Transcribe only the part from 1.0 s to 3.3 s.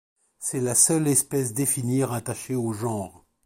espèce définie rattachée au genre.